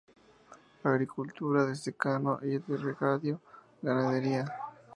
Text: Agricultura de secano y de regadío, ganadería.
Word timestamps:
Agricultura 0.83 1.63
de 1.63 1.75
secano 1.75 2.39
y 2.41 2.57
de 2.57 2.75
regadío, 2.77 3.39
ganadería. 3.83 4.45